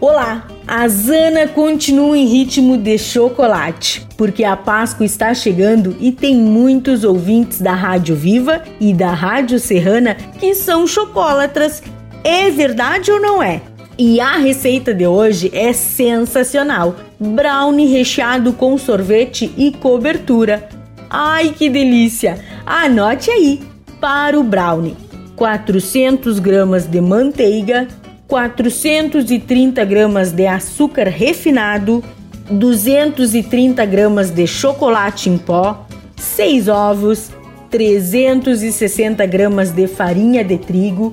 [0.00, 0.48] Olá!
[0.66, 7.04] A Zana continua em ritmo de chocolate, porque a Páscoa está chegando e tem muitos
[7.04, 11.82] ouvintes da Rádio Viva e da Rádio Serrana que são chocolatras.
[12.24, 13.60] É verdade ou não é?
[13.98, 20.66] E a receita de hoje é sensacional: brownie recheado com sorvete e cobertura.
[21.10, 22.42] Ai que delícia!
[22.64, 23.60] Anote aí:
[24.00, 24.96] para o brownie,
[25.36, 27.86] 400 gramas de manteiga,
[28.30, 32.02] 430 gramas de açúcar refinado,
[32.48, 35.84] 230 gramas de chocolate em pó,
[36.16, 37.32] 6 ovos,
[37.70, 41.12] 360 gramas de farinha de trigo,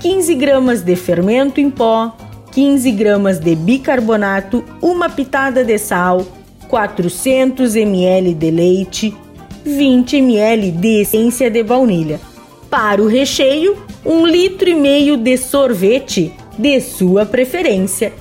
[0.00, 2.14] 15 gramas de fermento em pó,
[2.52, 6.26] 15 gramas de bicarbonato, uma pitada de sal,
[6.68, 9.16] 400 ml de leite,
[9.64, 12.20] 20 ml de essência de baunilha.
[12.68, 13.74] Para o recheio,
[14.04, 18.12] 1 litro e meio de sorvete de sua preferência.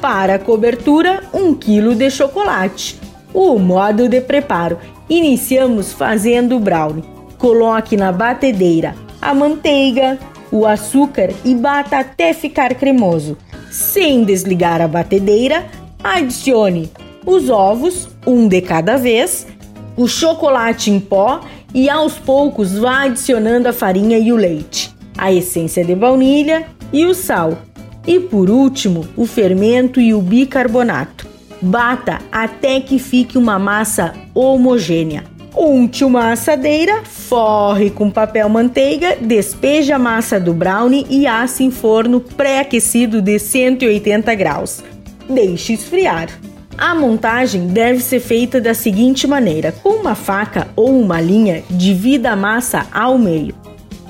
[0.00, 3.00] Para a cobertura, 1 kg de chocolate.
[3.32, 7.04] O modo de preparo: iniciamos fazendo o brownie.
[7.38, 10.18] Coloque na batedeira a manteiga,
[10.52, 13.36] o açúcar e bata até ficar cremoso.
[13.70, 15.66] Sem desligar a batedeira,
[16.04, 16.90] adicione
[17.26, 19.48] os ovos, um de cada vez,
[19.96, 21.40] o chocolate em pó
[21.74, 27.04] e aos poucos vá adicionando a farinha e o leite, a essência de baunilha e
[27.04, 27.58] o sal.
[28.06, 31.26] E por último, o fermento e o bicarbonato.
[31.60, 35.24] Bata até que fique uma massa homogênea.
[35.56, 41.70] Unte uma assadeira, forre com papel manteiga, despeje a massa do brownie e asse em
[41.70, 44.84] forno pré-aquecido de 180 graus.
[45.28, 46.28] Deixe esfriar.
[46.76, 52.32] A montagem deve ser feita da seguinte maneira: com uma faca ou uma linha, divida
[52.32, 53.54] a massa ao meio.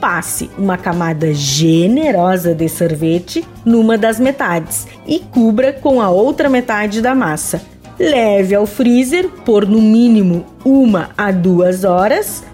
[0.00, 7.00] Passe uma camada generosa de sorvete numa das metades e cubra com a outra metade
[7.00, 7.62] da massa.
[7.98, 12.44] Leve ao freezer por no mínimo uma a duas horas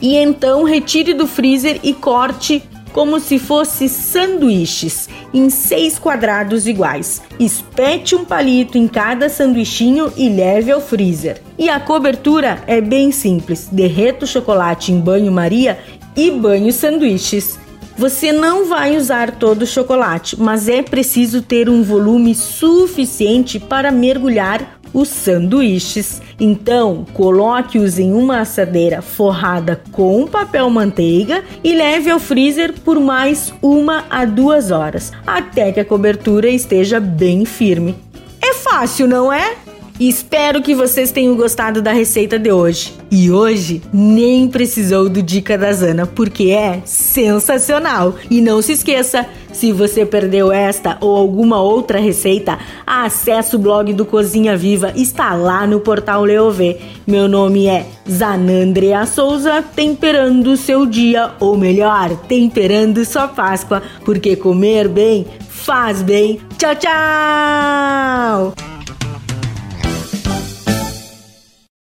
[0.00, 7.22] e então retire do freezer e corte como se fosse sanduíches em seis quadrados iguais.
[7.38, 11.40] Espete um palito em cada sanduichinho e leve ao freezer.
[11.58, 15.78] E a cobertura é bem simples: derreta o chocolate em banho-maria
[16.18, 17.56] e banho sanduíches.
[17.96, 23.92] Você não vai usar todo o chocolate, mas é preciso ter um volume suficiente para
[23.92, 26.20] mergulhar os sanduíches.
[26.40, 33.52] Então, coloque-os em uma assadeira forrada com papel manteiga e leve ao freezer por mais
[33.62, 37.94] uma a duas horas, até que a cobertura esteja bem firme.
[38.40, 39.56] É fácil, não é?
[40.00, 42.94] Espero que vocês tenham gostado da receita de hoje.
[43.10, 48.14] E hoje nem precisou do Dica da Zana, porque é sensacional.
[48.30, 53.92] E não se esqueça, se você perdeu esta ou alguma outra receita, acesse o blog
[53.92, 56.76] do Cozinha Viva, está lá no portal Leovê.
[57.04, 64.86] Meu nome é Zanandrea Souza, temperando seu dia, ou melhor, temperando sua Páscoa, porque comer
[64.86, 66.40] bem faz bem.
[66.56, 68.67] Tchau, tchau!